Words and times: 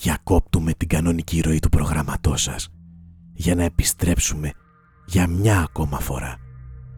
διακόπτουμε 0.00 0.72
την 0.72 0.88
κανονική 0.88 1.40
ροή 1.40 1.58
του 1.58 1.68
προγραμματός 1.68 2.42
σας 2.42 2.68
για 3.32 3.54
να 3.54 3.62
επιστρέψουμε 3.62 4.52
για 5.06 5.26
μια 5.26 5.60
ακόμα 5.60 5.98
φορά 5.98 6.36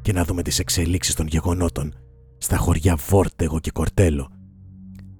και 0.03 0.13
να 0.13 0.25
δούμε 0.25 0.43
τις 0.43 0.59
εξελίξεις 0.59 1.15
των 1.15 1.27
γεγονότων 1.27 1.95
στα 2.39 2.57
χωριά 2.57 2.97
Βόρτεγο 2.97 3.61
και 3.61 3.71
Κορτέλο, 3.71 4.29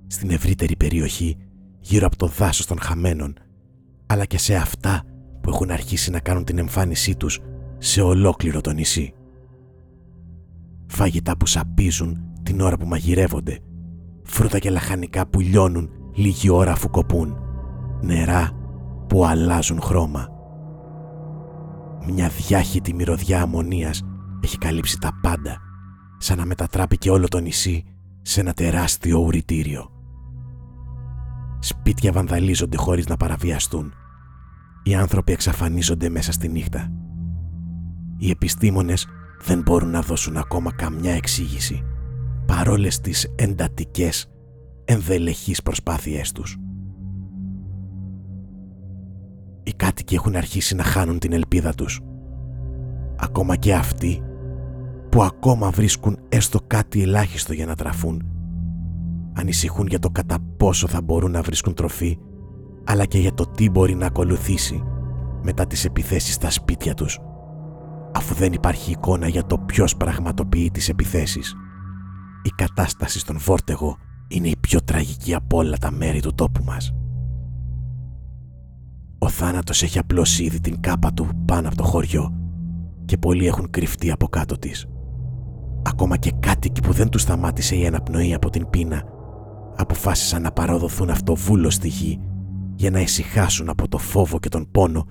στην 0.07 0.31
ευρύτερη 0.31 0.77
περιοχή 0.77 1.37
γύρω 1.81 2.07
από 2.07 2.17
το 2.17 2.27
δάσος 2.27 2.67
των 2.67 2.81
χαμένων, 2.81 3.35
αλλά 4.07 4.25
και 4.25 4.39
σε 4.39 4.55
αυτά 4.55 5.03
που 5.41 5.51
έχουν 5.51 5.71
αρχίσει 5.71 6.11
να 6.11 6.21
κάνουν 6.21 6.45
την 6.45 6.59
εμφάνισή 6.59 7.17
τους 7.17 7.41
σε 7.79 8.01
ολόκληρο 8.01 8.61
το 8.61 8.73
νησί. 8.73 9.15
Φαγητά 10.87 11.37
που 11.37 11.47
σαπίζουν 11.47 12.19
την 12.43 12.61
ώρα 12.61 12.77
που 12.77 12.87
μαγειρεύονται, 12.87 13.59
φρούτα 14.23 14.59
και 14.59 14.71
λαχανικά 14.71 15.27
που 15.27 15.41
λιώνουν 15.41 15.91
λίγη 16.15 16.49
ώρα 16.49 16.73
αφού 16.73 16.91
κοπούν, 16.91 17.44
νερά 18.05 18.51
που 19.09 19.25
αλλάζουν 19.25 19.81
χρώμα. 19.81 20.29
Μια 22.07 22.29
διάχυτη 22.29 22.95
μυρωδιά 22.95 23.43
αμμονίας 23.43 24.03
έχει 24.41 24.59
καλύψει 24.59 24.99
τα 24.99 25.19
πάντα, 25.23 25.59
σαν 26.19 26.39
να 26.39 26.45
μετατράπηκε 26.45 27.11
όλο 27.11 27.29
το 27.29 27.39
νησί 27.39 27.85
σε 28.23 28.41
ένα 28.41 28.53
τεράστιο 28.53 29.19
ουρητήριο. 29.19 29.89
Σπίτια 31.59 32.13
βανδαλίζονται 32.13 32.77
χωρίς 32.77 33.07
να 33.07 33.17
παραβιαστούν. 33.17 33.93
Οι 34.83 34.95
άνθρωποι 34.95 35.33
εξαφανίζονται 35.33 36.09
μέσα 36.09 36.33
στη 36.33 36.49
νύχτα. 36.49 36.93
Οι 38.19 38.31
επιστήμονες 38.31 39.07
δεν 39.45 39.61
μπορούν 39.61 39.91
να 39.91 40.01
δώσουν 40.01 40.37
ακόμα 40.37 40.73
καμιά 40.73 41.13
εξήγηση 41.13 41.85
παρόλες 42.47 43.01
τις 43.01 43.33
εντατικές, 43.37 44.31
ενδελεχείς 44.85 45.63
προσπάθειές 45.63 46.33
τους. 46.33 46.57
Οι 49.65 49.73
κάτοικοι 49.73 50.15
έχουν 50.15 50.37
αρχίσει 50.37 50.75
να 50.75 50.83
χάνουν 50.83 51.19
την 51.19 51.33
ελπίδα 51.33 51.75
τους. 51.75 52.01
Ακόμα 53.17 53.57
και 53.57 53.75
αυτοί 53.75 54.23
που 55.09 55.23
ακόμα 55.23 55.71
βρίσκουν 55.71 56.19
έστω 56.29 56.59
κάτι 56.67 57.03
ελάχιστο 57.03 57.53
για 57.53 57.67
να 57.67 57.75
τραφούν. 57.75 58.23
Ανησυχούν 59.33 59.87
για 59.87 59.99
το 59.99 60.11
κατά 60.11 60.39
πόσο 60.57 60.87
θα 60.89 61.03
μπορούν 61.03 61.31
να 61.31 61.43
βρίσκουν 61.43 61.75
τροφή, 61.75 62.19
αλλά 62.85 63.05
και 63.05 63.19
για 63.19 63.35
το 63.35 63.47
τι 63.47 63.71
μπορεί 63.71 63.95
να 63.95 64.07
ακολουθήσει 64.07 64.83
μετά 65.43 65.67
τις 65.67 65.85
επιθέσεις 65.85 66.35
στα 66.35 66.51
σπίτια 66.51 66.95
τους, 66.95 67.19
αφού 68.15 68.35
δεν 68.35 68.53
υπάρχει 68.53 68.91
εικόνα 68.91 69.29
για 69.29 69.45
το 69.45 69.59
ποιος 69.59 69.97
πραγματοποιεί 69.97 70.71
τις 70.71 70.89
επιθέσεις. 70.89 71.55
Η 72.43 72.49
κατάσταση 72.49 73.19
στον 73.19 73.39
Βόρτεγο 73.39 73.97
είναι 74.29 74.49
η 74.49 74.57
πιο 74.61 74.83
τραγική 74.85 75.35
από 75.35 75.57
όλα 75.57 75.77
τα 75.77 75.91
μέρη 75.91 76.21
του 76.21 76.35
τόπου 76.35 76.65
μας. 76.65 76.95
Ο 79.25 79.29
θάνατος 79.29 79.83
έχει 79.83 79.99
απλώσει 79.99 80.45
ήδη 80.45 80.61
την 80.61 80.81
κάπα 80.81 81.13
του 81.13 81.29
πάνω 81.45 81.67
από 81.67 81.77
το 81.77 81.83
χωριό 81.83 82.35
και 83.05 83.17
πολλοί 83.17 83.47
έχουν 83.47 83.71
κρυφτεί 83.71 84.11
από 84.11 84.29
κάτω 84.29 84.59
της. 84.59 84.87
Ακόμα 85.83 86.17
και 86.17 86.33
κάτοικοι 86.41 86.81
που 86.81 86.93
δεν 86.93 87.09
τους 87.09 87.23
σταμάτησε 87.23 87.77
η 87.77 87.87
αναπνοή 87.87 88.35
από 88.35 88.51
την 88.51 88.71
πείνα 88.71 89.03
αποφάσισαν 89.77 90.43
να 90.43 90.53
παραδοθούν 90.53 91.11
αυτοβούλο 91.11 91.71
στη 91.71 91.89
γη 91.89 92.21
για 92.75 92.91
να 92.91 93.01
ησυχάσουν 93.01 93.69
από 93.69 93.89
το 93.89 93.99
φόβο 93.99 94.39
και 94.39 94.49
τον 94.49 94.71
πόνο 94.71 95.07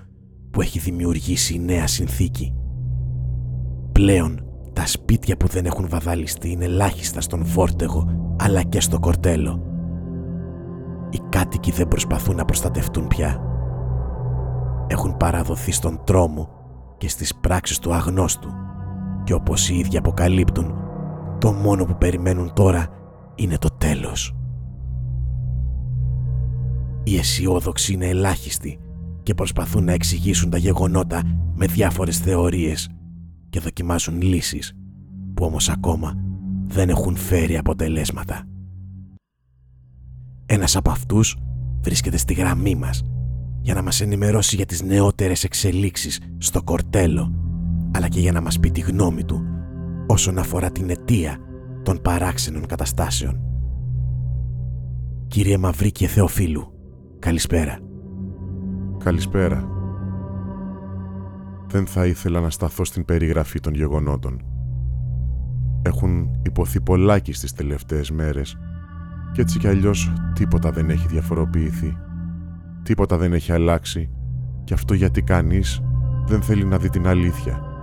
που 0.51 0.61
έχει 0.61 0.79
δημιουργήσει 0.79 1.53
η 1.53 1.59
νέα 1.59 1.87
συνθήκη. 1.87 2.53
Πλέον 3.91 4.45
τα 4.73 4.85
σπίτια 4.85 5.37
που 5.37 5.47
δεν 5.47 5.65
έχουν 5.65 5.89
βαδαλιστεί 5.89 6.51
είναι 6.51 6.65
ελάχιστα 6.65 7.21
στον 7.21 7.43
Βόρτεγο 7.45 8.07
αλλά 8.39 8.63
και 8.63 8.81
στο 8.81 8.99
Κορτέλο. 8.99 9.63
Οι 11.09 11.19
κάτοικοι 11.29 11.71
δεν 11.71 11.87
προσπαθούν 11.87 12.35
να 12.35 12.45
προστατευτούν 12.45 13.07
πια. 13.07 13.47
Έχουν 14.87 15.17
παραδοθεί 15.17 15.71
στον 15.71 16.01
τρόμο 16.03 16.49
και 16.97 17.09
στις 17.09 17.35
πράξεις 17.35 17.79
του 17.79 17.93
αγνώστου 17.93 18.49
και 19.23 19.33
όπως 19.33 19.69
οι 19.69 19.77
ίδιοι 19.77 19.97
αποκαλύπτουν, 19.97 20.73
το 21.39 21.51
μόνο 21.51 21.85
που 21.85 21.97
περιμένουν 21.97 22.53
τώρα 22.53 22.87
είναι 23.35 23.57
το 23.57 23.69
τέλος. 23.77 24.35
Οι 27.03 27.17
αισιόδοξοι 27.17 27.93
είναι 27.93 28.07
ελάχιστοι 28.07 28.79
και 29.23 29.33
προσπαθούν 29.33 29.83
να 29.83 29.91
εξηγήσουν 29.91 30.49
τα 30.49 30.57
γεγονότα 30.57 31.21
με 31.55 31.65
διάφορες 31.65 32.17
θεωρίες 32.17 32.89
και 33.49 33.59
δοκιμάζουν 33.59 34.21
λύσεις 34.21 34.73
που 35.33 35.45
όμως 35.45 35.69
ακόμα 35.69 36.13
δεν 36.67 36.89
έχουν 36.89 37.15
φέρει 37.15 37.57
αποτελέσματα. 37.57 38.43
Ένας 40.45 40.75
από 40.75 40.89
αυτούς 40.89 41.37
βρίσκεται 41.81 42.17
στη 42.17 42.33
γραμμή 42.33 42.75
μας 42.75 43.03
για 43.63 43.73
να 43.73 43.81
μας 43.81 44.01
ενημερώσει 44.01 44.55
για 44.55 44.65
τις 44.65 44.81
νεότερες 44.81 45.43
εξελίξεις 45.43 46.19
στο 46.37 46.63
κορτέλο 46.63 47.33
αλλά 47.91 48.07
και 48.07 48.19
για 48.19 48.31
να 48.31 48.41
μας 48.41 48.59
πει 48.59 48.71
τη 48.71 48.81
γνώμη 48.81 49.23
του 49.23 49.43
όσον 50.07 50.37
αφορά 50.37 50.71
την 50.71 50.89
αιτία 50.89 51.37
των 51.83 52.01
παράξενων 52.01 52.65
καταστάσεων. 52.65 53.41
Κύριε 55.27 55.57
Μαυρίκη 55.57 56.07
Θεοφίλου, 56.07 56.73
καλησπέρα. 57.19 57.79
Καλησπέρα. 59.03 59.67
Δεν 61.67 61.85
θα 61.85 62.05
ήθελα 62.05 62.39
να 62.39 62.49
σταθώ 62.49 62.85
στην 62.85 63.05
περιγραφή 63.05 63.59
των 63.59 63.73
γεγονότων. 63.73 64.41
Έχουν 65.81 66.29
υποθεί 66.41 66.81
πολλάκι 66.81 67.33
στις 67.33 67.53
τελευταίες 67.53 68.11
μέρες 68.11 68.57
και 69.31 69.41
έτσι 69.41 69.59
κι 69.59 69.67
αλλιώς 69.67 70.13
τίποτα 70.33 70.71
δεν 70.71 70.89
έχει 70.89 71.07
διαφοροποιηθεί. 71.07 71.97
Τίποτα 72.83 73.17
δεν 73.17 73.33
έχει 73.33 73.51
αλλάξει 73.51 74.09
και 74.63 74.73
αυτό 74.73 74.93
γιατί 74.93 75.21
κανείς 75.21 75.81
δεν 76.25 76.41
θέλει 76.41 76.65
να 76.65 76.77
δει 76.77 76.89
την 76.89 77.07
αλήθεια 77.07 77.73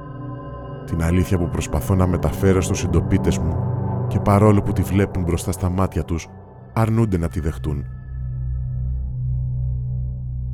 την 0.90 1.02
αλήθεια 1.02 1.38
που 1.38 1.48
προσπαθώ 1.48 1.94
να 1.94 2.06
μεταφέρω 2.06 2.60
στους 2.60 2.78
συντοπίτες 2.78 3.38
μου 3.38 3.56
και 4.08 4.20
παρόλο 4.20 4.62
που 4.62 4.72
τη 4.72 4.82
βλέπουν 4.82 5.22
μπροστά 5.22 5.52
στα 5.52 5.68
μάτια 5.68 6.04
τους, 6.04 6.28
αρνούνται 6.72 7.18
να 7.18 7.28
τη 7.28 7.40
δεχτούν. 7.40 7.84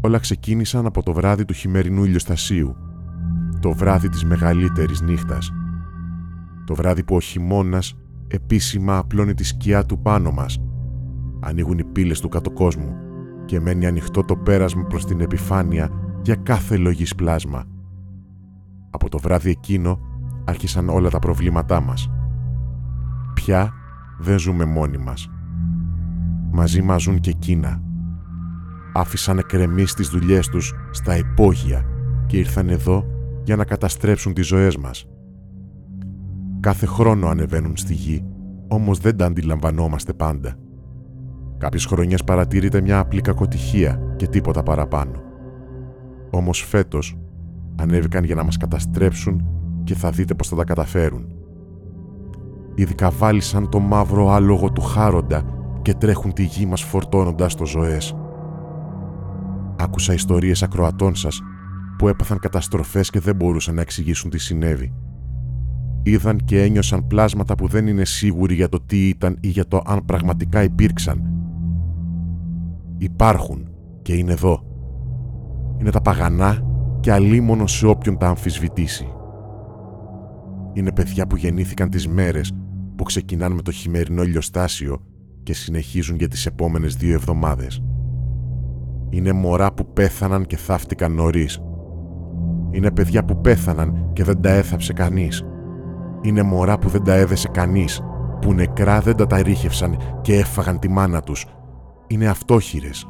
Όλα 0.00 0.18
ξεκίνησαν 0.18 0.86
από 0.86 1.02
το 1.02 1.12
βράδυ 1.12 1.44
του 1.44 1.52
χειμερινού 1.52 2.04
ηλιοστασίου, 2.04 2.76
το 3.60 3.72
βράδυ 3.72 4.08
της 4.08 4.24
μεγαλύτερης 4.24 5.00
νύχτας. 5.00 5.52
Το 6.66 6.74
βράδυ 6.74 7.04
που 7.04 7.14
ο 7.14 7.20
χειμώνας 7.20 7.94
επίσημα 8.28 8.96
απλώνει 8.96 9.34
τη 9.34 9.44
σκιά 9.44 9.84
του 9.84 9.98
πάνω 9.98 10.30
μας. 10.30 10.58
Ανοίγουν 11.40 11.78
οι 11.78 11.84
πύλες 11.84 12.20
του 12.20 12.28
κατοκόσμου 12.28 12.96
και 13.46 13.60
μένει 13.60 13.86
ανοιχτό 13.86 14.24
το 14.24 14.36
πέρασμα 14.36 14.82
προς 14.82 15.04
την 15.04 15.20
επιφάνεια 15.20 15.90
για 16.22 16.34
κάθε 16.34 16.76
λογής 16.76 17.14
πλάσμα. 17.14 17.64
Από 18.90 19.08
το 19.08 19.18
βράδυ 19.18 19.50
εκείνο 19.50 19.98
άρχισαν 20.44 20.88
όλα 20.88 21.10
τα 21.10 21.18
προβλήματά 21.18 21.80
μας. 21.80 22.10
Πια 23.34 23.72
δεν 24.18 24.38
ζούμε 24.38 24.64
μόνοι 24.64 24.98
μας. 24.98 25.30
Μαζί 26.50 26.82
μας 26.82 27.02
ζουν 27.02 27.20
και 27.20 27.30
εκείνα. 27.30 27.82
Άφησαν 28.94 29.38
εκκρεμείς 29.38 29.94
τις 29.94 30.08
δουλειές 30.08 30.48
τους 30.48 30.74
στα 30.90 31.16
υπόγεια 31.16 31.84
και 32.26 32.36
ήρθαν 32.36 32.68
εδώ 32.68 33.04
για 33.44 33.56
να 33.56 33.64
καταστρέψουν 33.64 34.34
τις 34.34 34.46
ζωές 34.46 34.76
μας. 34.76 35.06
Κάθε 36.60 36.86
χρόνο 36.86 37.28
ανεβαίνουν 37.28 37.76
στη 37.76 37.94
γη, 37.94 38.24
όμως 38.68 38.98
δεν 38.98 39.16
τα 39.16 39.26
αντιλαμβανόμαστε 39.26 40.12
πάντα. 40.12 40.56
Κάποιες 41.58 41.84
χρονιές 41.84 42.24
παρατηρείται 42.24 42.80
μια 42.80 42.98
απλή 42.98 43.20
κακοτυχία 43.20 44.14
και 44.16 44.26
τίποτα 44.26 44.62
παραπάνω. 44.62 45.22
Όμως 46.30 46.60
φέτος 46.60 47.18
ανέβηκαν 47.76 48.24
για 48.24 48.34
να 48.34 48.44
μας 48.44 48.56
καταστρέψουν 48.56 49.44
και 49.84 49.94
θα 49.94 50.10
δείτε 50.10 50.34
πως 50.34 50.48
θα 50.48 50.56
τα 50.56 50.64
καταφέρουν. 50.64 51.26
Ειδικά 52.74 53.10
βάλισαν 53.10 53.68
το 53.68 53.78
μαύρο 53.78 54.30
άλογο 54.30 54.72
του 54.72 54.80
χάροντα 54.80 55.42
και 55.82 55.94
τρέχουν 55.94 56.32
τη 56.32 56.44
γη 56.44 56.66
μας 56.66 56.82
φορτώνοντας 56.82 57.54
το 57.54 57.66
ζωές. 57.66 58.16
Άκουσα 59.76 60.12
ιστορίες 60.12 60.62
ακροατών 60.62 61.14
σας 61.14 61.40
που 61.98 62.08
έπαθαν 62.08 62.38
καταστροφές 62.38 63.10
και 63.10 63.20
δεν 63.20 63.36
μπορούσαν 63.36 63.74
να 63.74 63.80
εξηγήσουν 63.80 64.30
τι 64.30 64.38
συνέβη. 64.38 64.92
Είδαν 66.02 66.36
και 66.44 66.62
ένιωσαν 66.62 67.06
πλάσματα 67.06 67.54
που 67.54 67.66
δεν 67.66 67.86
είναι 67.86 68.04
σίγουροι 68.04 68.54
για 68.54 68.68
το 68.68 68.80
τι 68.86 69.08
ήταν 69.08 69.36
ή 69.40 69.48
για 69.48 69.66
το 69.66 69.82
αν 69.86 70.04
πραγματικά 70.04 70.62
υπήρξαν. 70.62 71.35
Υπάρχουν 72.98 73.68
και 74.02 74.14
είναι 74.14 74.32
εδώ. 74.32 74.60
Είναι 75.80 75.90
τα 75.90 76.02
παγανά 76.02 76.58
και 77.00 77.12
αλίμονο 77.12 77.66
σε 77.66 77.86
όποιον 77.86 78.18
τα 78.18 78.28
αμφισβητήσει 78.28 79.10
είναι 80.76 80.92
παιδιά 80.92 81.26
που 81.26 81.36
γεννήθηκαν 81.36 81.90
τις 81.90 82.08
μέρες 82.08 82.52
που 82.96 83.04
ξεκινάνε 83.04 83.54
με 83.54 83.62
το 83.62 83.70
χειμερινό 83.70 84.22
ηλιοστάσιο 84.22 85.00
και 85.42 85.54
συνεχίζουν 85.54 86.16
για 86.16 86.28
τις 86.28 86.46
επόμενες 86.46 86.96
δύο 86.96 87.14
εβδομάδες. 87.14 87.82
Είναι 89.10 89.32
μωρά 89.32 89.72
που 89.72 89.92
πέθαναν 89.92 90.46
και 90.46 90.56
θαύτηκαν 90.56 91.12
νωρίς. 91.12 91.62
Είναι 92.70 92.90
παιδιά 92.90 93.24
που 93.24 93.40
πέθαναν 93.40 94.10
και 94.12 94.24
δεν 94.24 94.40
τα 94.40 94.50
έθαψε 94.50 94.92
κανείς. 94.92 95.44
Είναι 96.22 96.42
μωρά 96.42 96.78
που 96.78 96.88
δεν 96.88 97.02
τα 97.02 97.14
έδεσε 97.14 97.48
κανείς, 97.48 98.00
που 98.40 98.52
νεκρά 98.52 99.00
δεν 99.00 99.16
τα 99.16 99.26
ταρίχευσαν 99.26 99.96
και 100.20 100.34
έφαγαν 100.34 100.78
τη 100.78 100.88
μάνα 100.88 101.20
τους. 101.20 101.46
Είναι 102.06 102.26
αυτόχειρες. 102.26 103.08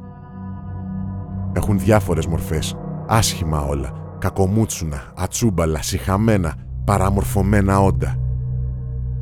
Έχουν 1.52 1.78
διάφορες 1.78 2.26
μορφές, 2.26 2.76
άσχημα 3.06 3.60
όλα, 3.60 3.92
κακομούτσουνα, 4.18 5.12
ατσούμπαλα, 5.16 5.82
συχαμένα, 5.82 6.54
παραμορφωμένα 6.84 7.80
όντα. 7.80 8.16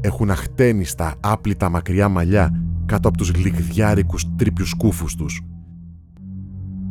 Έχουν 0.01 0.31
αχτένιστα, 0.31 1.15
άπλυτα 1.21 1.69
μακριά 1.69 2.09
μαλλιά 2.09 2.51
κάτω 2.87 3.09
από 3.09 3.17
τους 3.17 3.35
λιγδιάρικους 3.35 4.35
τρίπιους 4.37 4.75
κούφους 4.75 5.15
τους. 5.15 5.41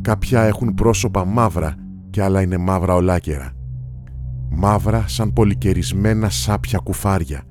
Κάποια 0.02 0.42
έχουν 0.44 0.74
πρόσωπα 0.74 1.26
μαύρα 1.26 1.76
και 2.10 2.24
άλλα 2.24 2.42
είναι 2.42 2.58
μαύρα 2.58 2.96
ολάκερα. 2.96 3.52
Μαύρα 4.50 5.08
σαν 5.08 5.34
πολυκαιρισμένα 5.34 6.30
σάπια 6.30 6.80
κουφάρια. 6.84 7.42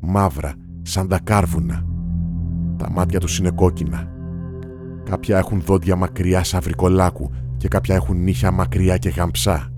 Μαύρα 0.00 0.54
σαν 0.82 1.08
τα 1.08 1.20
κάρβουνα. 1.24 1.84
Τα 2.76 2.90
μάτια 2.90 3.20
τους 3.20 3.38
είναι 3.38 3.50
κόκκινα. 3.50 4.09
Κάποια 5.10 5.38
έχουν 5.38 5.60
δόντια 5.60 5.96
μακριά 5.96 6.44
σαν 6.44 6.60
βρικολάκου 6.62 7.30
και 7.56 7.68
κάποια 7.68 7.94
έχουν 7.94 8.22
νύχια 8.22 8.50
μακριά 8.50 8.96
και 8.96 9.08
γαμψά. 9.08 9.68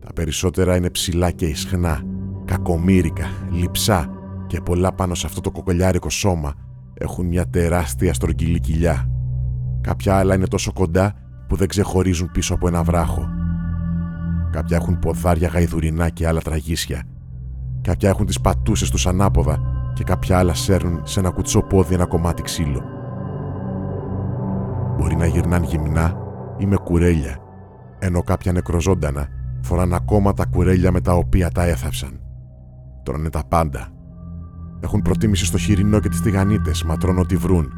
Τα 0.00 0.12
περισσότερα 0.12 0.76
είναι 0.76 0.90
ψηλά 0.90 1.30
και 1.30 1.46
ισχνά, 1.46 2.02
κακομύρικα, 2.44 3.26
λιψά 3.50 4.10
και 4.46 4.60
πολλά 4.60 4.92
πάνω 4.92 5.14
σε 5.14 5.26
αυτό 5.26 5.40
το 5.40 5.50
κοκολιάρικο 5.50 6.10
σώμα 6.10 6.52
έχουν 6.94 7.26
μια 7.26 7.48
τεράστια 7.50 8.14
στρογγυλή 8.14 8.60
κοιλιά. 8.60 9.10
Κάποια 9.80 10.16
άλλα 10.16 10.34
είναι 10.34 10.46
τόσο 10.46 10.72
κοντά 10.72 11.14
που 11.48 11.56
δεν 11.56 11.68
ξεχωρίζουν 11.68 12.30
πίσω 12.32 12.54
από 12.54 12.68
ένα 12.68 12.82
βράχο. 12.82 13.28
Κάποια 14.50 14.76
έχουν 14.76 14.98
ποδάρια 14.98 15.48
γαϊδουρινά 15.48 16.08
και 16.08 16.26
άλλα 16.26 16.40
τραγίσια. 16.40 17.02
Κάποια 17.80 18.08
έχουν 18.08 18.26
τις 18.26 18.40
πατούσες 18.40 18.90
τους 18.90 19.06
ανάποδα 19.06 19.60
και 19.94 20.04
κάποια 20.04 20.38
άλλα 20.38 20.54
σέρνουν 20.54 21.00
σε 21.04 21.20
ένα 21.20 21.30
κουτσό 21.30 21.62
πόδι 21.62 21.94
ένα 21.94 22.06
κομμάτι 22.06 22.42
ξύλο. 22.42 22.95
Μπορεί 24.96 25.16
να 25.16 25.26
γυρνάν 25.26 25.62
γυμνά 25.62 26.16
ή 26.58 26.66
με 26.66 26.76
κουρέλια, 26.76 27.36
ενώ 27.98 28.22
κάποια 28.22 28.52
νεκροζώντανα 28.52 29.28
φοράνε 29.62 29.94
ακόμα 29.94 30.32
τα 30.32 30.44
κουρέλια 30.44 30.92
με 30.92 31.00
τα 31.00 31.12
οποία 31.12 31.50
τα 31.50 31.64
έθαψαν. 31.64 32.20
Τρώνε 33.02 33.30
τα 33.30 33.42
πάντα. 33.48 33.88
Έχουν 34.80 35.02
προτίμηση 35.02 35.44
στο 35.44 35.58
χοιρινό 35.58 36.00
και 36.00 36.08
τις 36.08 36.20
τηγανίτες, 36.20 36.82
μα 36.82 36.96
τρώνε 36.96 37.20
ό,τι 37.20 37.36
βρουν. 37.36 37.72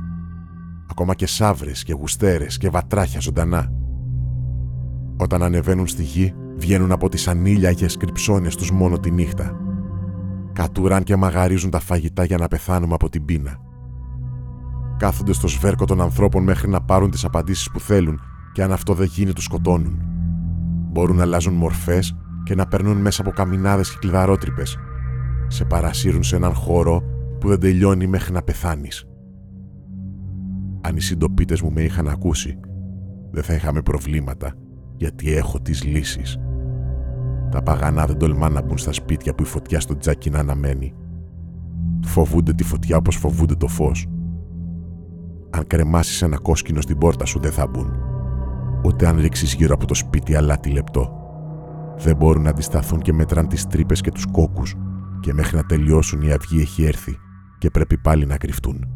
Ακόμα 0.91 1.15
και 1.15 1.27
σαύρες 1.27 1.83
και 1.83 1.93
γουστέρες 1.93 2.59
και 2.59 2.71
βατράχια 2.71 3.21
ζωντανά. 3.21 3.73
Όταν 5.17 5.43
ανεβαίνουν 5.43 5.87
στη 5.87 6.03
γη, 6.03 6.35
βγαίνουν 6.57 6.93
από 6.93 7.09
τις 7.09 7.29
ανήλιαγες 7.29 7.97
κρυψώνες 7.97 8.57
τους 8.57 8.71
μόνο 8.71 8.99
τη 8.99 9.11
νύχτα. 9.11 9.57
Κατουράν 10.53 11.03
και 11.03 11.17
μαγαρίζουν 11.17 11.71
τα 11.71 11.81
φαγητά 11.81 12.25
για 12.25 12.37
να 12.39 12.49
πεθάνουμε 12.49 12.95
από 12.95 13.09
την 13.09 13.25
πείνα. 13.25 13.68
Κάθονται 14.99 15.33
στο 15.33 15.49
σβέρκο 15.49 15.85
των 15.85 16.01
ανθρώπων 16.01 16.43
μέχρι 16.43 16.69
να 16.69 16.81
πάρουν 16.81 17.11
τις 17.11 17.25
απαντήσεις 17.25 17.71
που 17.71 17.81
θέλουν 17.81 18.21
και 18.53 18.63
αν 18.63 18.73
αυτό 18.73 18.95
δεν 18.95 19.07
γίνει 19.07 19.33
τους 19.33 19.45
σκοτώνουν. 19.45 20.03
Μπορούν 20.91 21.17
να 21.17 21.23
αλλάζουν 21.23 21.55
μορφές 21.55 22.17
και 22.45 22.55
να 22.55 22.67
περνούν 22.67 22.97
μέσα 22.97 23.23
από 23.23 23.31
καμινάδες 23.31 23.91
και 23.91 23.97
κλειδαρότρυπες. 24.01 24.79
Σε 25.47 25.65
παρασύρουν 25.65 26.23
σε 26.23 26.37
έναν 26.37 26.53
χώρο 26.55 27.03
που 27.41 27.49
δεν 27.49 27.61
τελειώνει 27.61 28.07
μέχρι 28.07 28.33
να 28.33 28.43
πεθάνεις. 28.43 29.07
Αν 30.81 30.97
οι 30.97 31.01
συντοπίτες 31.01 31.61
μου 31.61 31.73
με 31.73 31.83
είχαν 31.83 32.09
ακούσει, 32.09 32.59
δεν 33.31 33.43
θα 33.43 33.55
είχαμε 33.55 33.83
προβλήματα, 33.83 34.55
γιατί 34.97 35.33
έχω 35.35 35.61
τις 35.61 35.85
λύσεις. 35.85 36.39
Τα 37.51 37.63
παγανά 37.63 38.07
δεν 38.07 38.19
τολμά 38.19 38.49
να 38.49 38.63
μπουν 38.63 38.79
στα 38.79 38.93
σπίτια 38.93 39.35
που 39.35 39.43
η 39.43 39.47
φωτιά 39.47 39.81
στο 39.81 39.97
τζάκι 39.97 40.31
να 40.31 40.39
αναμένει. 40.39 40.95
Φοβούνται 42.05 42.53
τη 42.53 42.65
φωτιά 42.65 42.97
όπως 42.97 43.17
φοβούνται 43.17 43.55
το 43.55 43.67
φως. 43.67 44.07
Αν 45.51 45.67
κρεμάσεις 45.67 46.23
ένα 46.23 46.37
κόσκινο 46.37 46.81
στην 46.81 46.99
πόρτα 46.99 47.25
σου 47.25 47.41
δεν 47.41 47.53
θα 47.53 47.67
μπουν. 47.67 47.93
Ούτε 48.85 49.07
αν 49.07 49.21
ρίξεις 49.21 49.55
γύρω 49.55 49.75
από 49.75 49.87
το 49.87 49.95
σπίτι 49.95 50.37
αλάτι 50.37 50.71
λεπτό. 50.71 51.13
Δεν 51.99 52.17
μπορούν 52.17 52.43
να 52.43 52.51
αντισταθούν 52.51 53.01
και 53.01 53.13
μετράν 53.13 53.49
τις 53.49 53.67
τρύπες 53.67 54.01
και 54.01 54.11
τους 54.11 54.27
κόκκους 54.33 54.75
και 55.21 55.33
μέχρι 55.33 55.57
να 55.57 55.65
τελειώσουν 55.65 56.23
η 56.23 56.33
αυγή 56.33 56.61
έχει 56.61 56.85
έρθει 56.85 57.17
και 57.59 57.71
πρέπει 57.71 57.99
πάλι 57.99 58.27
να 58.27 58.37
κρυφτούν. 58.37 58.89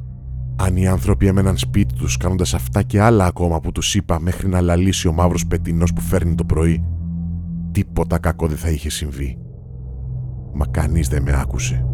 Αν 0.57 0.77
οι 0.77 0.87
άνθρωποι 0.89 1.27
έμεναν 1.27 1.57
σπίτι 1.57 1.95
τους 1.95 2.17
κάνοντας 2.17 2.55
αυτά 2.55 2.83
και 2.83 3.01
άλλα 3.01 3.25
ακόμα 3.25 3.61
που 3.61 3.73
τους 3.73 3.95
είπα 3.95 4.21
μέχρι 4.21 4.49
να 4.49 4.61
λαλήσει 4.61 5.09
ο 5.09 5.13
μαύρος 5.13 5.47
πετεινός 5.47 5.93
που 5.93 6.01
φέρνει 6.01 6.35
το 6.35 6.45
πρωί, 6.45 6.85
τίποτα 7.73 8.19
κακό 8.19 8.47
δεν 8.47 8.57
θα 8.57 8.71
είχε 8.71 8.91
συμβεί. 8.91 9.39
Μα 10.55 10.67
κανείς 10.67 11.09
δεν 11.09 11.23
με 11.23 11.41
άκουσε. 11.41 11.87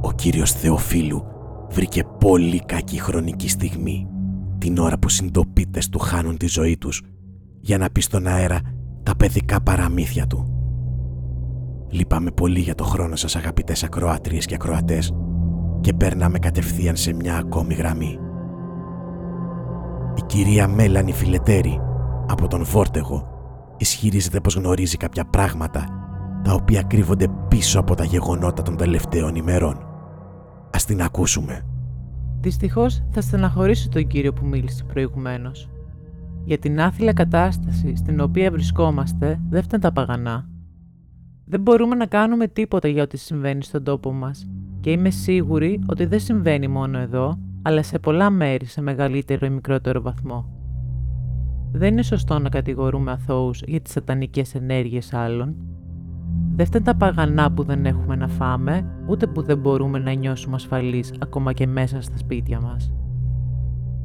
Ο 0.00 0.12
κύριος 0.12 0.52
Θεοφίλου 0.52 1.24
βρήκε 1.74 2.04
πολύ 2.18 2.62
κακή 2.66 3.00
χρονική 3.00 3.48
στιγμή 3.48 4.08
την 4.58 4.78
ώρα 4.78 4.98
που 4.98 5.08
συντοπίτες 5.08 5.88
του 5.88 5.98
χάνουν 5.98 6.36
τη 6.36 6.46
ζωή 6.46 6.76
τους 6.76 7.02
για 7.60 7.78
να 7.78 7.90
πει 7.90 8.00
στον 8.00 8.26
αέρα 8.26 8.60
τα 9.02 9.16
παιδικά 9.16 9.60
παραμύθια 9.60 10.26
του. 10.26 10.48
Λυπάμαι 11.90 12.30
πολύ 12.30 12.60
για 12.60 12.74
το 12.74 12.84
χρόνο 12.84 13.16
σας 13.16 13.36
αγαπητές 13.36 13.82
ακροάτριες 13.82 14.46
και 14.46 14.54
ακροατές 14.54 15.12
και 15.80 15.92
παίρναμε 15.92 16.38
κατευθείαν 16.38 16.96
σε 16.96 17.12
μια 17.14 17.36
ακόμη 17.36 17.74
γραμμή. 17.74 18.18
Η 20.16 20.22
κυρία 20.26 20.68
Μέλανη 20.68 21.12
Φιλετέρη 21.12 21.80
από 22.28 22.48
τον 22.48 22.64
Βόρτεγο 22.64 23.28
ισχυρίζεται 23.76 24.40
πως 24.40 24.54
γνωρίζει 24.54 24.96
κάποια 24.96 25.24
πράγματα 25.24 25.86
τα 26.44 26.52
οποία 26.52 26.82
κρύβονται 26.82 27.26
πίσω 27.48 27.80
από 27.80 27.94
τα 27.94 28.04
γεγονότα 28.04 28.62
των 28.62 28.76
τελευταίων 28.76 29.34
ημερών. 29.34 29.93
Ας 30.74 30.84
την 30.84 31.02
ακούσουμε. 31.02 31.66
Δυστυχώς 32.40 33.02
θα 33.10 33.20
στεναχωρήσω 33.20 33.88
τον 33.88 34.06
κύριο 34.06 34.32
που 34.32 34.46
μίλησε 34.46 34.84
προηγουμένως. 34.84 35.68
Για 36.44 36.58
την 36.58 36.80
άθλια 36.80 37.12
κατάσταση 37.12 37.96
στην 37.96 38.20
οποία 38.20 38.50
βρισκόμαστε 38.50 39.40
δεν 39.48 39.62
φταίνουν 39.62 39.82
τα 39.82 39.92
παγανά. 39.92 40.48
Δεν 41.44 41.60
μπορούμε 41.60 41.94
να 41.94 42.06
κάνουμε 42.06 42.48
τίποτα 42.48 42.88
για 42.88 43.02
ό,τι 43.02 43.16
συμβαίνει 43.16 43.62
στον 43.62 43.84
τόπο 43.84 44.12
μας 44.12 44.48
και 44.80 44.90
είμαι 44.90 45.10
σίγουρη 45.10 45.80
ότι 45.86 46.06
δεν 46.06 46.20
συμβαίνει 46.20 46.68
μόνο 46.68 46.98
εδώ, 46.98 47.38
αλλά 47.62 47.82
σε 47.82 47.98
πολλά 47.98 48.30
μέρη 48.30 48.64
σε 48.64 48.80
μεγαλύτερο 48.80 49.46
ή 49.46 49.50
μικρότερο 49.50 50.00
βαθμό. 50.00 50.48
Δεν 51.72 51.92
είναι 51.92 52.02
σωστό 52.02 52.38
να 52.38 52.48
κατηγορούμε 52.48 53.10
αθώους 53.10 53.62
για 53.66 53.80
τις 53.80 53.92
σατανικές 53.92 54.54
ενέργειες 54.54 55.12
άλλων. 55.12 55.56
Δεν 56.56 56.66
φταίνουν 56.66 56.86
τα 56.86 56.96
παγανά 56.96 57.52
που 57.52 57.64
δεν 57.64 57.86
έχουμε 57.86 58.16
να 58.16 58.28
φάμε, 58.28 58.86
ούτε 59.06 59.26
που 59.26 59.42
δεν 59.42 59.58
μπορούμε 59.58 59.98
να 59.98 60.12
νιώσουμε 60.12 60.54
ασφαλείς 60.54 61.12
ακόμα 61.18 61.52
και 61.52 61.66
μέσα 61.66 62.00
στα 62.00 62.18
σπίτια 62.18 62.60
μας. 62.60 62.92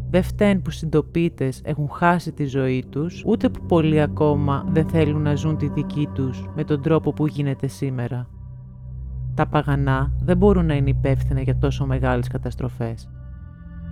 Δεν 0.09 0.23
φταίνουν 0.23 0.61
που 0.61 0.69
συντοπίτες 0.69 1.61
έχουν 1.63 1.89
χάσει 1.89 2.31
τη 2.31 2.45
ζωή 2.45 2.85
τους, 2.89 3.23
ούτε 3.25 3.49
που 3.49 3.65
πολλοί 3.65 4.01
ακόμα 4.01 4.65
δεν 4.71 4.88
θέλουν 4.89 5.21
να 5.21 5.35
ζουν 5.35 5.57
τη 5.57 5.67
δική 5.67 6.09
τους 6.13 6.49
με 6.55 6.63
τον 6.63 6.81
τρόπο 6.81 7.13
που 7.13 7.27
γίνεται 7.27 7.67
σήμερα. 7.67 8.27
Τα 9.33 9.47
παγανά 9.47 10.11
δεν 10.23 10.38
μπορούν 10.38 10.65
να 10.65 10.75
είναι 10.75 10.89
υπεύθυνα 10.89 11.41
για 11.41 11.57
τόσο 11.57 11.85
μεγάλες 11.85 12.27
καταστροφές. 12.27 13.09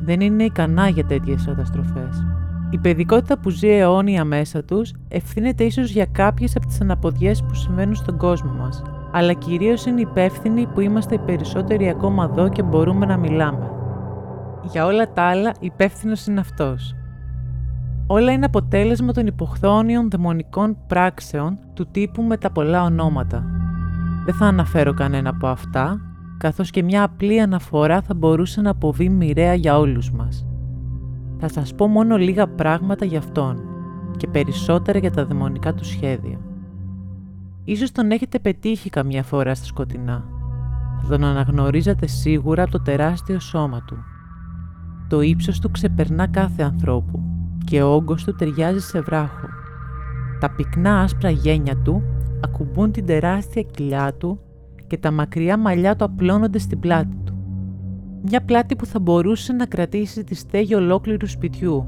Δεν 0.01 0.21
είναι 0.21 0.43
ικανά 0.43 0.87
για 0.87 1.05
τέτοιες 1.05 1.45
καταστροφές. 1.45 2.25
Η 2.69 2.77
παιδικότητα 2.77 3.39
που 3.39 3.49
ζει 3.49 3.67
αιώνια 3.67 4.25
μέσα 4.25 4.63
τους 4.63 4.93
ευθύνεται 5.07 5.63
ίσως 5.63 5.91
για 5.91 6.05
κάποιες 6.05 6.55
από 6.55 6.65
τις 6.65 6.81
αναποδιές 6.81 7.43
που 7.43 7.53
συμβαίνουν 7.53 7.95
στον 7.95 8.17
κόσμο 8.17 8.51
μας, 8.51 8.83
αλλά 9.11 9.33
κυρίως 9.33 9.85
είναι 9.85 10.01
υπεύθυνοι 10.01 10.67
που 10.67 10.79
είμαστε 10.79 11.15
οι 11.15 11.19
περισσότεροι 11.19 11.89
ακόμα 11.89 12.23
εδώ 12.23 12.49
και 12.49 12.63
μπορούμε 12.63 13.05
να 13.05 13.17
μιλάμε. 13.17 13.71
Για 14.71 14.85
όλα 14.85 15.13
τα 15.13 15.21
άλλα 15.21 15.53
υπεύθυνος 15.59 16.25
είναι 16.25 16.39
αυτός. 16.39 16.95
Όλα 18.07 18.31
είναι 18.31 18.45
αποτέλεσμα 18.45 19.11
των 19.11 19.27
υποχθόνιων 19.27 20.09
δαιμονικών 20.09 20.77
πράξεων 20.87 21.59
του 21.73 21.87
τύπου 21.91 22.21
με 22.21 22.37
τα 22.37 22.51
πολλά 22.51 22.83
ονόματα. 22.83 23.43
Δεν 24.25 24.33
θα 24.33 24.45
αναφέρω 24.45 24.93
κανένα 24.93 25.29
από 25.29 25.47
αυτά, 25.47 26.01
καθώς 26.37 26.69
και 26.71 26.83
μια 26.83 27.03
απλή 27.03 27.41
αναφορά 27.41 28.01
θα 28.01 28.13
μπορούσε 28.13 28.61
να 28.61 28.69
αποβεί 28.69 29.09
μοιραία 29.09 29.53
για 29.53 29.79
όλους 29.79 30.11
μας. 30.11 30.45
Θα 31.39 31.47
σας 31.49 31.75
πω 31.75 31.87
μόνο 31.87 32.17
λίγα 32.17 32.47
πράγματα 32.47 33.05
για 33.05 33.17
αυτόν 33.17 33.61
και 34.17 34.27
περισσότερα 34.27 34.99
για 34.99 35.11
τα 35.11 35.25
δαιμονικά 35.25 35.73
του 35.73 35.85
σχέδια. 35.85 36.39
Ίσως 37.63 37.91
τον 37.91 38.11
έχετε 38.11 38.39
πετύχει 38.39 38.89
καμιά 38.89 39.23
φορά 39.23 39.55
στα 39.55 39.65
σκοτεινά. 39.65 40.23
Θα 41.01 41.07
τον 41.07 41.23
αναγνωρίζατε 41.23 42.07
σίγουρα 42.07 42.63
από 42.63 42.71
το 42.71 42.81
τεράστιο 42.81 43.39
σώμα 43.39 43.83
του. 43.87 43.97
Το 45.07 45.21
ύψος 45.21 45.59
του 45.59 45.71
ξεπερνά 45.71 46.27
κάθε 46.27 46.63
ανθρώπου 46.63 47.23
και 47.63 47.81
ο 47.81 47.93
όγκος 47.93 48.23
του 48.23 48.35
ταιριάζει 48.35 48.79
σε 48.79 49.01
βράχο. 49.01 49.47
Τα 50.39 50.49
πυκνά 50.49 50.99
άσπρα 50.99 51.29
γένια 51.29 51.77
του 51.77 52.03
ακουμπούν 52.43 52.91
την 52.91 53.05
τεράστια 53.05 53.61
κοιλιά 53.61 54.13
του 54.13 54.39
και 54.87 54.97
τα 54.97 55.11
μακριά 55.11 55.57
μαλλιά 55.57 55.95
του 55.95 56.03
απλώνονται 56.03 56.59
στην 56.59 56.79
πλάτη 56.79 57.17
του. 57.25 57.36
Μια 58.21 58.41
πλάτη 58.41 58.75
που 58.75 58.85
θα 58.85 58.99
μπορούσε 58.99 59.53
να 59.53 59.65
κρατήσει 59.65 60.23
τη 60.23 60.35
στέγη 60.35 60.75
ολόκληρου 60.75 61.27
σπιτιού 61.27 61.87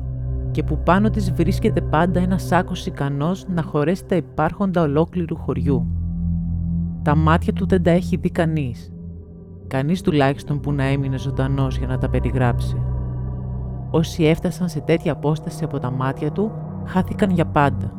και 0.51 0.63
που 0.63 0.83
πάνω 0.83 1.09
της 1.09 1.31
βρίσκεται 1.31 1.81
πάντα 1.81 2.19
ένα 2.19 2.37
σάκος 2.37 2.85
ικανός 2.85 3.45
να 3.47 3.61
χωρέσει 3.61 4.05
τα 4.05 4.15
υπάρχοντα 4.15 4.81
ολόκληρου 4.81 5.35
χωριού. 5.35 5.87
Τα 7.01 7.15
μάτια 7.15 7.53
του 7.53 7.67
δεν 7.67 7.83
τα 7.83 7.91
έχει 7.91 8.17
δει 8.17 8.29
κανείς. 8.29 8.93
Κανείς 9.67 10.01
τουλάχιστον 10.01 10.59
που 10.59 10.71
να 10.71 10.83
έμεινε 10.83 11.17
ζωντανός 11.17 11.77
για 11.77 11.87
να 11.87 11.97
τα 11.97 12.09
περιγράψει. 12.09 12.83
Όσοι 13.91 14.23
έφτασαν 14.23 14.69
σε 14.69 14.79
τέτοια 14.79 15.11
απόσταση 15.11 15.63
από 15.63 15.79
τα 15.79 15.91
μάτια 15.91 16.31
του 16.31 16.51
χάθηκαν 16.85 17.29
για 17.29 17.45
πάντα. 17.45 17.93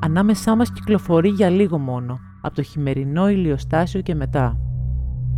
Ανάμεσά 0.00 0.56
μας 0.56 0.72
κυκλοφορεί 0.72 1.28
για 1.28 1.48
λίγο 1.48 1.78
μόνο, 1.78 2.18
από 2.42 2.54
το 2.54 2.62
χειμερινό 2.62 3.28
ηλιοστάσιο 3.28 4.00
και 4.00 4.14
μετά. 4.14 4.58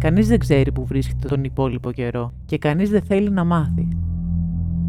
Κανείς 0.02 0.28
δεν 0.28 0.38
ξέρει 0.38 0.72
που 0.72 0.84
βρίσκεται 0.84 1.28
τον 1.28 1.44
υπόλοιπο 1.44 1.92
καιρό 1.92 2.32
και 2.44 2.58
κανείς 2.58 2.90
δεν 2.90 3.02
θέλει 3.02 3.30
να 3.30 3.44
μάθει. 3.44 3.88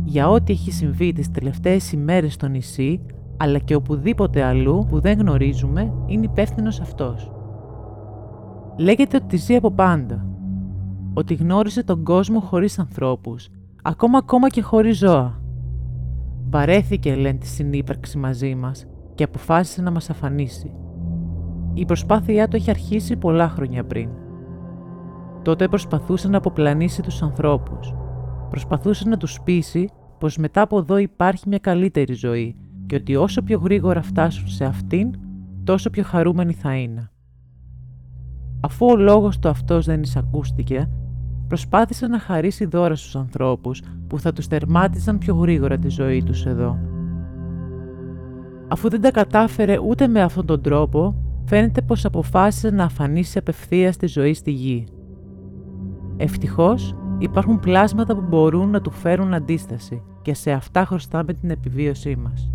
Για 0.04 0.30
ό,τι 0.30 0.54
έχει 0.54 0.72
συμβεί 0.72 1.14
τις 1.14 1.32
τελευταίες 1.32 1.92
ημέρες 1.92 2.34
στο 2.34 2.48
νησί, 2.48 3.02
αλλά 3.38 3.58
και 3.58 3.76
οπουδήποτε 3.76 4.44
αλλού 4.44 4.88
που 4.90 5.00
δεν 5.00 5.20
γνωρίζουμε, 5.20 5.94
είναι 6.06 6.26
υπεύθυνος 6.26 6.80
αυτός. 6.80 7.32
Λέγεται 8.78 9.20
ότι 9.24 9.38
ζει 9.38 9.56
από 9.56 9.72
πάντα. 9.72 10.26
Ότι 11.14 11.34
γνώρισε 11.34 11.84
τον 11.84 12.04
κόσμο 12.04 12.40
χωρίς 12.40 12.80
ανθρώπους, 12.80 13.50
ακόμα 13.82 14.18
ακόμα 14.18 14.50
και 14.50 14.62
χωρίς 14.62 14.98
ζώα. 14.98 15.42
Βαρέθηκε, 16.50 17.16
λένε, 17.16 17.38
τη 17.38 17.48
συνύπαρξη 17.48 18.18
μαζί 18.18 18.56
μας 18.56 18.86
και 19.16 19.24
αποφάσισε 19.24 19.82
να 19.82 19.92
μας 19.92 20.10
αφανίσει. 20.10 20.72
Η 21.74 21.86
προσπάθειά 21.86 22.48
του 22.48 22.56
έχει 22.56 22.70
αρχίσει 22.70 23.16
πολλά 23.16 23.50
χρόνια 23.50 23.84
πριν. 23.84 24.10
Τότε 25.44 25.68
προσπαθούσε 25.68 26.28
να 26.28 26.38
αποπλανήσει 26.38 27.02
τους 27.02 27.22
ανθρώπους. 27.22 27.94
Προσπαθούσε 28.50 29.10
να 29.10 29.18
τους 29.18 29.42
πείσει 29.44 29.90
πως 30.18 30.38
μετά 30.38 30.62
από 30.62 30.78
εδώ 30.78 30.98
υπάρχει 30.98 31.50
μια 31.50 31.58
καλύτερη 31.58 32.14
ζωή 32.14 32.56
και 32.86 32.96
ότι 32.96 33.16
όσο 33.16 33.42
πιο 33.42 33.60
γρήγορα 33.60 34.02
φτάσουν 34.02 34.48
σε 34.48 34.66
αυτήν, 34.66 35.14
τόσο 35.64 35.90
πιο 35.90 36.04
χαρούμενοι 36.04 36.54
θα 36.54 36.76
είναι. 36.76 37.12
Αφού 38.60 38.86
ο 38.86 38.96
λόγος 38.96 39.40
του 39.40 39.50
αυτός 39.50 39.86
δεν 39.86 40.02
εισακούστηκε, 40.02 40.90
προσπάθησε 41.48 42.08
να 42.08 42.20
χαρίσει 42.20 42.66
δώρα 42.66 42.96
στους 42.96 43.16
ανθρώπους 43.16 43.82
που 44.08 44.20
θα 44.20 44.34
τους 44.34 44.48
τερμάτιζαν 44.48 45.18
πιο 45.18 45.36
γρήγορα 45.36 45.78
τη 45.78 45.90
ζωή 45.90 46.24
τους 46.24 46.46
εδώ. 46.46 46.78
Αφού 48.68 48.90
δεν 48.90 49.02
τα 49.02 49.12
κατάφερε 49.12 49.80
ούτε 49.80 50.08
με 50.08 50.22
αυτόν 50.22 50.46
τον 50.46 50.62
τρόπο, 50.62 51.16
φαίνεται 51.46 51.82
πως 51.82 52.06
αποφάσισε 52.06 52.70
να 52.70 52.84
αφανίσει 52.84 53.38
απευθείας 53.38 53.98
τη 53.98 54.08
ζωή 54.08 54.34
στη 54.34 54.52
γη. 54.52 54.86
Ευτυχώς, 56.18 56.96
υπάρχουν 57.18 57.60
πλάσματα 57.60 58.16
που 58.16 58.26
μπορούν 58.28 58.70
να 58.70 58.82
του 58.82 58.92
φέρουν 58.92 59.34
αντίσταση 59.34 60.02
και 60.22 60.34
σε 60.34 60.52
αυτά 60.52 60.86
χρωστάμε 60.86 61.34
την 61.34 61.50
επιβίωσή 61.50 62.16
μας. 62.16 62.52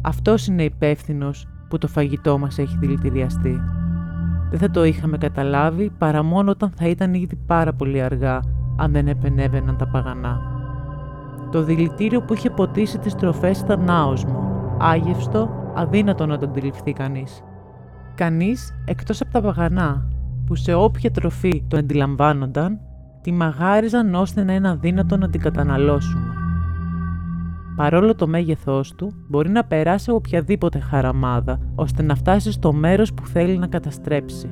Αυτός 0.00 0.46
είναι 0.46 0.62
υπεύθυνος 0.62 1.48
που 1.68 1.78
το 1.78 1.88
φαγητό 1.88 2.38
μας 2.38 2.58
έχει 2.58 2.76
δηλητηριαστεί. 2.78 3.60
Δεν 4.50 4.58
θα 4.58 4.70
το 4.70 4.84
είχαμε 4.84 5.18
καταλάβει 5.18 5.90
παρά 5.98 6.22
μόνο 6.22 6.50
όταν 6.50 6.70
θα 6.76 6.88
ήταν 6.88 7.14
ήδη 7.14 7.36
πάρα 7.46 7.72
πολύ 7.72 8.02
αργά 8.02 8.40
αν 8.76 8.92
δεν 8.92 9.08
επενέβαιναν 9.08 9.76
τα 9.76 9.86
παγανά. 9.88 10.40
Το 11.50 11.62
δηλητήριο 11.62 12.22
που 12.22 12.34
είχε 12.34 12.50
ποτίσει 12.50 12.98
τις 12.98 13.14
τροφές 13.14 13.60
ήταν 13.60 13.90
άοσμο, 13.90 14.50
άγευστο, 14.80 15.50
αδύνατο 15.74 16.26
να 16.26 16.38
το 16.38 16.46
αντιληφθεί 16.46 16.92
κανείς. 16.92 17.42
Κανείς 18.14 18.74
εκτός 18.84 19.20
από 19.20 19.30
τα 19.32 19.40
παγανά, 19.40 20.08
που 20.46 20.54
σε 20.54 20.74
όποια 20.74 21.10
τροφή 21.10 21.64
το 21.68 21.76
αντιλαμβάνονταν, 21.76 22.78
τη 23.20 23.32
μαγάριζαν 23.32 24.14
ώστε 24.14 24.44
να 24.44 24.54
είναι 24.54 24.68
αδύνατο 24.68 25.16
να 25.16 25.30
την 25.30 25.40
καταναλώσουμε. 25.40 26.34
Παρόλο 27.76 28.14
το 28.14 28.26
μέγεθός 28.26 28.94
του, 28.94 29.12
μπορεί 29.28 29.50
να 29.50 29.64
περάσει 29.64 30.10
από 30.10 30.18
οποιαδήποτε 30.18 30.78
χαραμάδα, 30.78 31.58
ώστε 31.74 32.02
να 32.02 32.14
φτάσει 32.14 32.52
στο 32.52 32.72
μέρος 32.72 33.14
που 33.14 33.26
θέλει 33.26 33.58
να 33.58 33.66
καταστρέψει. 33.66 34.50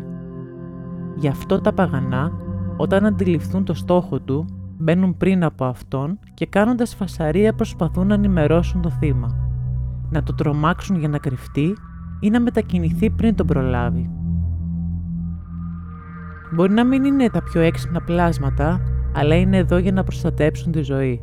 Γι' 1.17 1.29
αυτό 1.29 1.61
τα 1.61 1.73
παγανά, 1.73 2.33
όταν 2.77 3.07
αντιληφθούν 3.07 3.65
το 3.65 3.75
στόχο 3.75 4.21
του, 4.21 4.47
μπαίνουν 4.79 5.17
πριν 5.17 5.45
από 5.45 5.65
αυτόν 5.65 6.19
και 6.35 6.47
κάνοντας 6.47 6.95
φασαρία 6.95 7.55
προσπαθούν 7.55 8.07
να 8.07 8.15
ενημερώσουν 8.15 8.83
το 8.83 8.91
θύμα. 8.91 9.37
Να 10.11 10.23
το 10.23 10.35
τρομάξουν 10.35 10.99
για 10.99 11.09
να 11.09 11.19
κρυφτεί 11.19 11.77
ή 12.21 12.31
να 12.31 12.41
μετακινηθεί 12.41 13.11
πριν 13.11 13.35
τον 13.35 13.47
προλάβει. 13.47 14.11
Μπορεί 16.55 16.73
να 16.73 16.85
μην 16.85 17.05
είναι 17.05 17.31
τα 17.31 17.43
πιο 17.43 17.61
έξυπνα 17.61 18.01
πλάσματα, 18.01 18.81
αλλά 19.15 19.35
είναι 19.35 19.57
εδώ 19.57 19.79
για 19.79 19.93
να 19.93 20.05
προστατέψουν 20.05 20.73
τη 20.73 20.83
ζωή 20.83 21.23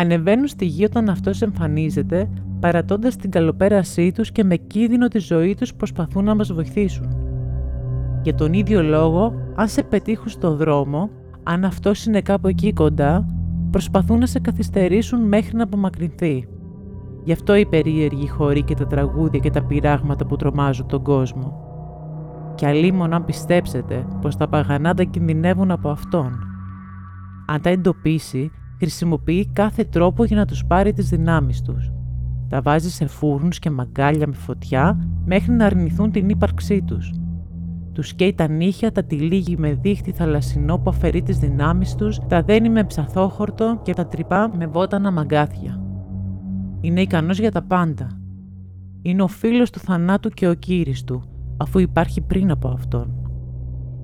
ανεβαίνουν 0.00 0.46
στη 0.46 0.64
γη 0.64 0.84
όταν 0.84 1.08
αυτός 1.08 1.42
εμφανίζεται, 1.42 2.30
παρατώντας 2.60 3.16
την 3.16 3.30
καλοπέρασή 3.30 4.12
τους 4.12 4.32
και 4.32 4.44
με 4.44 4.56
κίνδυνο 4.56 5.08
τη 5.08 5.18
ζωή 5.18 5.54
τους 5.54 5.74
προσπαθούν 5.74 6.24
να 6.24 6.34
μας 6.34 6.52
βοηθήσουν. 6.52 7.16
Για 8.22 8.34
τον 8.34 8.52
ίδιο 8.52 8.82
λόγο, 8.82 9.34
αν 9.54 9.68
σε 9.68 9.82
πετύχουν 9.82 10.28
στο 10.28 10.54
δρόμο, 10.54 11.10
αν 11.42 11.64
αυτός 11.64 12.04
είναι 12.04 12.20
κάπου 12.20 12.48
εκεί 12.48 12.72
κοντά, 12.72 13.26
προσπαθούν 13.70 14.18
να 14.18 14.26
σε 14.26 14.38
καθυστερήσουν 14.38 15.20
μέχρι 15.20 15.56
να 15.56 15.62
απομακρυνθεί. 15.62 16.48
Γι' 17.24 17.32
αυτό 17.32 17.54
οι 17.54 17.66
περίεργοι 17.66 18.28
χωροί 18.28 18.62
και 18.62 18.74
τα 18.74 18.86
τραγούδια 18.86 19.40
και 19.40 19.50
τα 19.50 19.62
πειράγματα 19.62 20.26
που 20.26 20.36
τρομάζουν 20.36 20.86
τον 20.86 21.02
κόσμο. 21.02 21.69
Και 22.60 22.66
αλίμον 22.66 23.14
αν 23.14 23.24
πιστέψετε 23.24 24.06
πως 24.20 24.36
τα 24.36 24.48
παγανάτα 24.48 25.04
κινδυνεύουν 25.04 25.70
από 25.70 25.88
αυτόν. 25.88 26.38
Αν 27.46 27.60
τα 27.60 27.70
εντοπίσει, 27.70 28.50
χρησιμοποιεί 28.78 29.50
κάθε 29.52 29.84
τρόπο 29.84 30.24
για 30.24 30.36
να 30.36 30.44
τους 30.44 30.64
πάρει 30.64 30.92
τις 30.92 31.08
δυνάμεις 31.08 31.62
τους. 31.62 31.92
Τα 32.48 32.60
βάζει 32.60 32.90
σε 32.90 33.06
φούρνους 33.06 33.58
και 33.58 33.70
μαγκάλια 33.70 34.26
με 34.26 34.34
φωτιά 34.34 35.08
μέχρι 35.24 35.52
να 35.52 35.66
αρνηθούν 35.66 36.10
την 36.10 36.28
ύπαρξή 36.28 36.82
τους. 36.82 37.12
Τους 37.92 38.14
καίει 38.14 38.34
τα 38.34 38.48
νύχια, 38.48 38.92
τα 38.92 39.04
τυλίγει 39.04 39.56
με 39.56 39.74
δίχτυ 39.74 40.12
θαλασσινό 40.12 40.78
που 40.78 40.90
αφαιρεί 40.90 41.22
τις 41.22 41.38
δυνάμεις 41.38 41.94
τους, 41.94 42.18
τα 42.28 42.42
δένει 42.42 42.68
με 42.68 42.84
ψαθόχορτο 42.84 43.80
και 43.82 43.94
τα 43.94 44.06
τρυπά 44.06 44.50
με 44.56 44.66
βότανα 44.66 45.10
μαγκάθια. 45.10 45.82
Είναι 46.80 47.00
ικανός 47.00 47.38
για 47.38 47.50
τα 47.50 47.62
πάντα. 47.62 48.06
Είναι 49.02 49.22
ο 49.22 49.28
φίλος 49.28 49.70
του 49.70 49.78
θανάτου 49.78 50.28
και 50.28 50.48
ο 50.48 50.54
κύρις 50.54 51.04
του, 51.04 51.29
αφού 51.60 51.78
υπάρχει 51.78 52.20
πριν 52.20 52.50
από 52.50 52.68
αυτόν. 52.68 53.14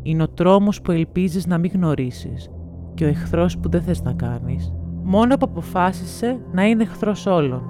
Είναι 0.02 0.22
ο 0.22 0.28
τρόμος 0.28 0.82
που 0.82 0.90
ελπίζεις 0.90 1.46
να 1.46 1.58
μην 1.58 1.70
γνωρίσεις 1.74 2.50
και 2.94 3.04
ο 3.04 3.08
εχθρός 3.08 3.58
που 3.58 3.68
δεν 3.68 3.82
θες 3.82 4.02
να 4.02 4.12
κάνεις, 4.12 4.72
μόνο 5.02 5.36
που 5.36 5.46
αποφάσισε 5.50 6.40
να 6.52 6.64
είναι 6.64 6.82
εχθρός 6.82 7.26
όλων. 7.26 7.62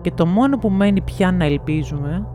Και 0.00 0.10
το 0.10 0.26
μόνο 0.26 0.58
που 0.58 0.70
μένει 0.70 1.00
πια 1.00 1.32
να 1.32 1.44
ελπίζουμε 1.44 2.26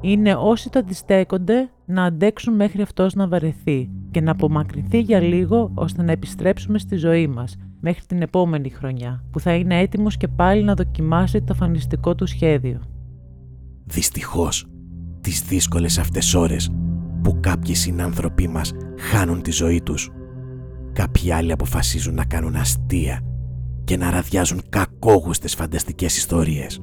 είναι 0.00 0.34
όσοι 0.34 0.70
το 0.70 0.78
αντιστέκονται 0.78 1.70
να 1.84 2.04
αντέξουν 2.04 2.54
μέχρι 2.54 2.82
αυτός 2.82 3.14
να 3.14 3.28
βαρεθεί 3.28 3.90
και 4.10 4.20
να 4.20 4.30
απομακρυνθεί 4.30 5.00
για 5.00 5.20
λίγο 5.20 5.70
ώστε 5.74 6.02
να 6.02 6.12
επιστρέψουμε 6.12 6.78
στη 6.78 6.96
ζωή 6.96 7.26
μας 7.26 7.56
μέχρι 7.80 8.04
την 8.06 8.22
επόμενη 8.22 8.70
χρονιά 8.70 9.24
που 9.30 9.40
θα 9.40 9.54
είναι 9.54 9.78
έτοιμος 9.78 10.16
και 10.16 10.28
πάλι 10.28 10.62
να 10.62 10.74
δοκιμάσει 10.74 11.42
το 11.42 11.54
φανιστικό 11.54 12.14
του 12.14 12.26
σχέδιο. 12.26 12.80
Δυστυχώς, 13.84 14.71
τις 15.22 15.42
δύσκολες 15.42 15.98
αυτές 15.98 16.34
ώρες 16.34 16.70
που 17.22 17.40
κάποιοι 17.40 17.74
συνάνθρωποι 17.74 18.48
μας 18.48 18.72
χάνουν 18.98 19.42
τη 19.42 19.50
ζωή 19.50 19.82
τους 19.82 20.10
Κάποιοι 20.92 21.32
άλλοι 21.32 21.52
αποφασίζουν 21.52 22.14
να 22.14 22.24
κάνουν 22.24 22.56
αστεία 22.56 23.20
και 23.84 23.96
να 23.96 24.10
ραδιάζουν 24.10 24.62
κακόγουστες 24.68 25.54
φανταστικές 25.54 26.16
ιστορίες. 26.16 26.80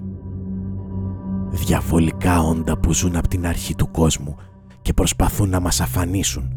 Διαβολικά 1.50 2.42
όντα 2.42 2.78
που 2.78 2.94
ζουν 2.94 3.16
από 3.16 3.28
την 3.28 3.48
αρχή 3.48 3.76
του 3.76 3.92
κόσμου 3.92 4.36
και 4.82 4.94
προσπαθούν 4.94 5.50
να 5.50 5.60
μας 5.60 5.82
αφανίσουν 5.82 6.54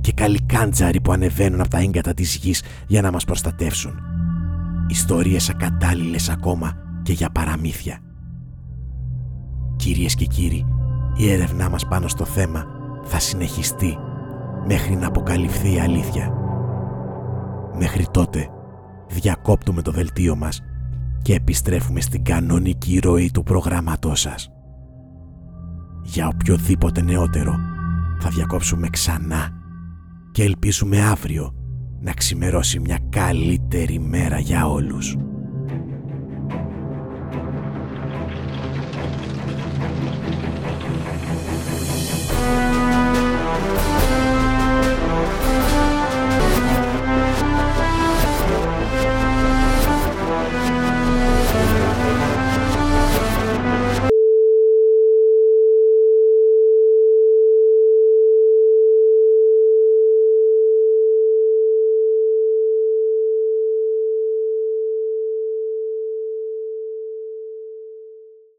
και 0.00 0.12
καλικάντζαροι 0.12 1.00
που 1.00 1.12
ανεβαίνουν 1.12 1.60
από 1.60 1.68
τα 1.68 1.78
έγκατα 1.78 2.14
της 2.14 2.36
γης 2.36 2.62
για 2.86 3.02
να 3.02 3.10
μας 3.10 3.24
προστατεύσουν. 3.24 3.94
Ιστορίες 4.88 5.50
ακατάλληλες 5.50 6.28
ακόμα 6.28 6.72
και 7.02 7.12
για 7.12 7.30
παραμύθια. 7.30 7.98
Κυρίες 9.76 10.14
και 10.14 10.24
κύριοι, 10.24 10.66
η 11.16 11.30
έρευνά 11.30 11.68
μας 11.68 11.86
πάνω 11.86 12.08
στο 12.08 12.24
θέμα 12.24 12.66
θα 13.02 13.18
συνεχιστεί 13.18 13.98
μέχρι 14.66 14.94
να 14.94 15.06
αποκαλυφθεί 15.06 15.74
η 15.74 15.80
αλήθεια. 15.80 16.32
Μέχρι 17.78 18.06
τότε 18.10 18.48
διακόπτουμε 19.08 19.82
το 19.82 19.90
δελτίο 19.90 20.36
μας 20.36 20.62
και 21.22 21.34
επιστρέφουμε 21.34 22.00
στην 22.00 22.24
κανονική 22.24 22.98
ροή 22.98 23.30
του 23.30 23.42
προγράμματός 23.42 24.20
σας. 24.20 24.50
Για 26.02 26.28
οποιοδήποτε 26.28 27.02
νεότερο 27.02 27.54
θα 28.20 28.28
διακόψουμε 28.28 28.88
ξανά 28.88 29.50
και 30.32 30.42
ελπίζουμε 30.42 31.02
αύριο 31.02 31.54
να 32.00 32.12
ξημερώσει 32.12 32.80
μια 32.80 32.98
καλύτερη 33.08 33.98
μέρα 33.98 34.38
για 34.38 34.68
όλους. 34.68 35.16